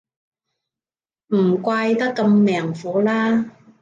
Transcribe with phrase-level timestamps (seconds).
[1.27, 3.45] 唔怪得咁命苦啦